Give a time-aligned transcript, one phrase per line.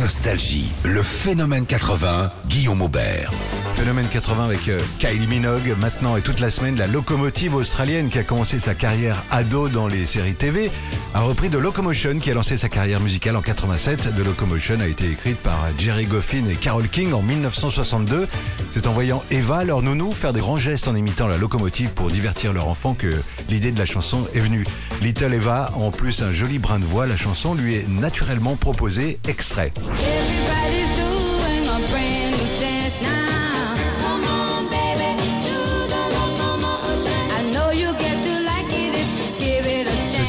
[0.00, 3.30] Nostalgie, le phénomène 80, Guillaume Aubert.
[3.76, 8.18] Phénomène 80 avec euh, Kylie Minogue, maintenant et toute la semaine, la locomotive australienne qui
[8.18, 10.70] a commencé sa carrière ado dans les séries TV,
[11.12, 14.14] a repris de Locomotion qui a lancé sa carrière musicale en 87.
[14.14, 18.26] De Locomotion a été écrite par Jerry Goffin et Carole King en 1962.
[18.72, 22.08] C'est en voyant Eva, leur nounou, faire des grands gestes en imitant la locomotive pour
[22.08, 23.10] divertir leur enfant que
[23.48, 24.64] l'idée de la chanson est venue.
[25.02, 29.18] Little Eva, en plus un joli brin de voix, la chanson lui est naturellement proposée
[29.28, 29.72] extrait.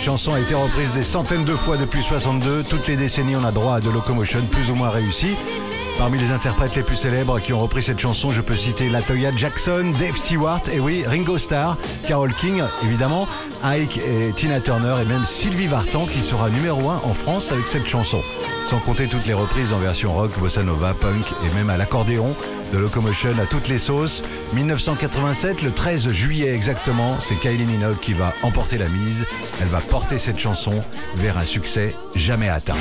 [0.03, 2.63] Chanson a été reprise des centaines de fois depuis 62.
[2.63, 5.37] Toutes les décennies, on a droit à de Locomotion plus ou moins réussi.
[6.01, 9.29] Parmi les interprètes les plus célèbres qui ont repris cette chanson, je peux citer Latoya
[9.37, 11.77] Jackson, Dave Stewart, et oui, Ringo Starr,
[12.07, 13.27] Carole King, évidemment,
[13.63, 17.67] Ike et Tina Turner, et même Sylvie Vartan qui sera numéro 1 en France avec
[17.67, 18.17] cette chanson.
[18.65, 22.35] Sans compter toutes les reprises en version rock, bossa nova, punk et même à l'accordéon
[22.73, 24.23] de Locomotion à toutes les sauces.
[24.53, 29.23] 1987, le 13 juillet exactement, c'est Kylie Minogue qui va emporter la mise.
[29.61, 30.73] Elle va porter cette chanson
[31.17, 32.73] vers un succès jamais atteint.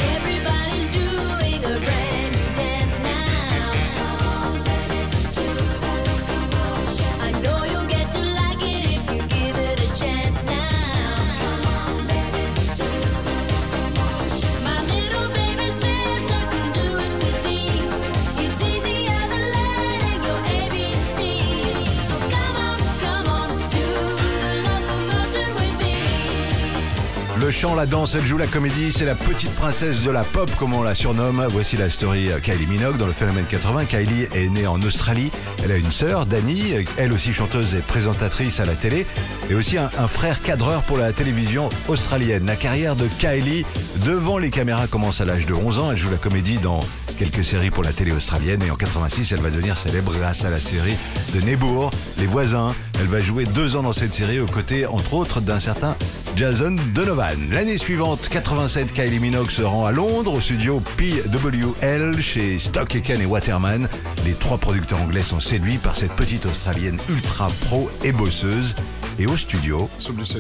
[27.41, 30.50] Le chant, la danse, elle joue la comédie, c'est la petite princesse de la pop,
[30.58, 31.42] comme on la surnomme.
[31.48, 33.86] Voici la story euh, Kylie Minogue dans le phénomène 80.
[33.86, 35.30] Kylie est née en Australie.
[35.64, 39.06] Elle a une sœur, Dani, elle aussi chanteuse et présentatrice à la télé,
[39.48, 42.44] et aussi un, frère cadreur pour la télévision australienne.
[42.44, 43.64] La carrière de Kylie
[44.04, 45.92] devant les caméras commence à l'âge de 11 ans.
[45.92, 46.80] Elle joue la comédie dans
[47.19, 50.48] quelques séries pour la télé australienne et en 86 elle va devenir célèbre grâce à
[50.48, 50.97] la série
[51.34, 52.75] de Neighbour, Les Voisins.
[52.98, 55.97] Elle va jouer deux ans dans cette série aux côtés entre autres d'un certain
[56.40, 57.50] Jason Donovan.
[57.52, 63.20] L'année suivante, 87, Kylie Minogue se rend à Londres au studio PWL chez Stock Aitken
[63.20, 63.90] et Waterman.
[64.24, 68.74] Les trois producteurs anglais sont séduits par cette petite Australienne ultra pro et bosseuse.
[69.18, 69.90] Et au studio,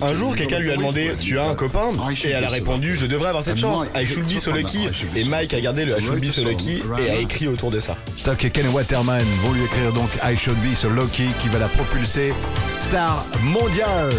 [0.00, 1.92] Un jour, quelqu'un lui a demandé Tu as un copain?
[2.24, 3.84] Et elle a répondu Je devrais avoir cette chance.
[3.94, 4.88] I should be so lucky.
[5.14, 7.78] Et Mike a gardé le I should be so lucky et a écrit autour de
[7.78, 7.94] ça.
[8.16, 11.68] Stock et Waterman vont lui écrire donc I Should Be So Lucky qui va la
[11.68, 12.32] propulser
[12.80, 14.14] star mondiale.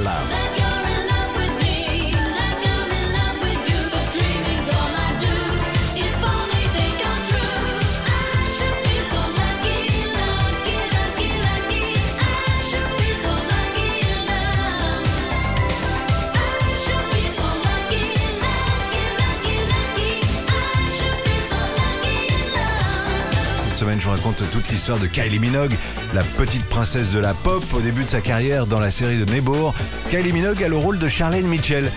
[23.82, 25.76] Je vous raconte toute l'histoire de Kylie Minogue,
[26.14, 29.26] la petite princesse de la pop au début de sa carrière dans la série de
[29.26, 29.74] Neighbour.
[30.12, 31.92] Kylie Minogue a le rôle de Charlene Mitchell,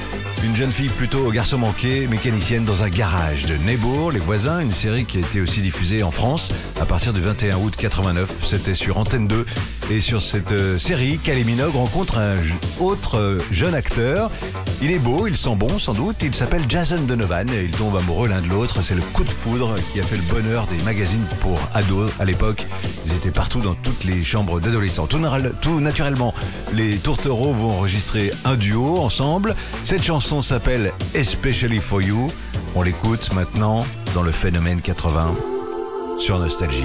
[0.44, 4.72] une jeune fille plutôt garçon manqué, mécanicienne dans un garage de Neighbour, Les Voisins, une
[4.72, 6.50] série qui a été aussi diffusée en France
[6.80, 8.30] à partir du 21 août 89.
[8.44, 9.44] C'était sur Antenne 2.
[9.90, 12.36] Et sur cette euh, série, Kylie Minogue rencontre un
[12.80, 14.30] autre euh, jeune acteur.
[14.80, 16.16] Il est beau, il sent bon sans doute.
[16.22, 18.82] Il s'appelle Jason Donovan et ils tombent amoureux l'un de l'autre.
[18.82, 22.24] C'est le coup de foudre qui a fait le bonheur des magazines pour ados à
[22.24, 22.66] l'époque.
[23.06, 25.06] Ils étaient partout dans toutes les chambres d'adolescents.
[25.06, 25.20] Tout,
[25.60, 26.34] tout naturellement,
[26.72, 29.54] les tourtereaux vont enregistrer un duo ensemble.
[29.84, 32.32] Cette chanson s'appelle Especially for You.
[32.74, 35.34] On l'écoute maintenant dans le phénomène 80
[36.18, 36.84] sur Nostalgie.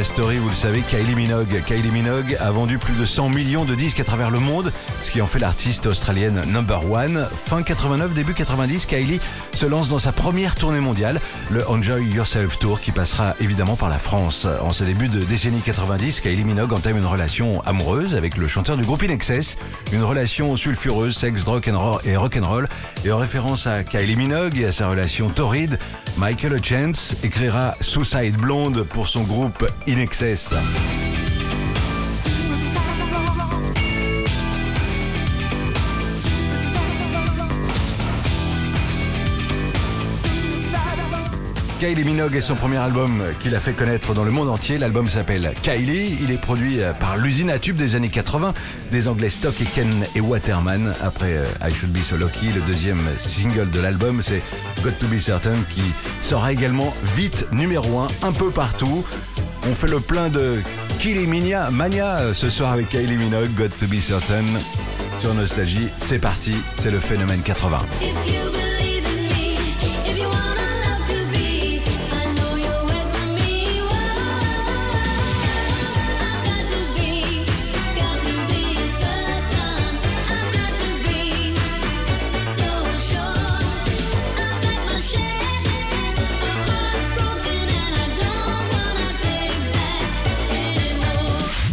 [0.00, 1.62] La story, vous le savez, Kylie Minogue.
[1.66, 5.10] Kylie Minogue a vendu plus de 100 millions de disques à travers le monde, ce
[5.10, 7.28] qui en fait l'artiste australienne number one.
[7.44, 9.20] Fin 89, début 90, Kylie
[9.52, 11.20] se lance dans sa première tournée mondiale,
[11.50, 14.46] le Enjoy Yourself Tour, qui passera évidemment par la France.
[14.62, 18.78] En ce début de décennie 90, Kylie Minogue entame une relation amoureuse avec le chanteur
[18.78, 19.58] du groupe In Excess,
[19.92, 21.60] une relation sulfureuse, sexe, roll
[22.06, 22.70] et rock'n'roll.
[23.04, 25.78] Et en référence à Kylie Minogue et à sa relation torride,
[26.16, 30.48] Michael Chance écrira Suicide Blonde pour son groupe In Excess.
[41.80, 44.78] Kylie Minogue est son premier album qu'il a fait connaître dans le monde entier.
[44.78, 46.18] L'album s'appelle Kylie.
[46.22, 48.54] Il est produit par l'usine à tubes des années 80
[48.92, 50.94] des Anglais Stock et Ken et Waterman.
[51.02, 54.40] Après euh, I Should Be So Lucky, le deuxième single de l'album, c'est
[54.84, 55.82] Got To Be Certain qui
[56.22, 59.04] sera également vite numéro 1 un peu partout.
[59.68, 60.60] On fait le plein de
[60.98, 64.44] Kylie Mania, Mania euh, ce soir avec Kylie Minogue, Got To Be Certain
[65.20, 65.88] sur Nostalgie.
[66.00, 67.78] C'est parti, c'est le phénomène 80.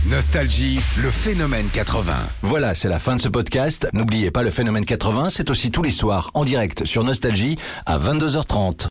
[0.10, 2.14] Nostalgie, le phénomène 80.
[2.42, 3.90] Voilà, c'est la fin de ce podcast.
[3.92, 8.00] N'oubliez pas le phénomène 80, c'est aussi tous les soirs en direct sur Nostalgie à
[8.00, 8.86] 22h30.